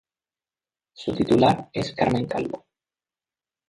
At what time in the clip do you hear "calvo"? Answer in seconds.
2.25-2.65